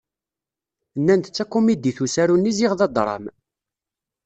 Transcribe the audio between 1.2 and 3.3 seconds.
d takumidit usaru-nni ziɣ d adṛam.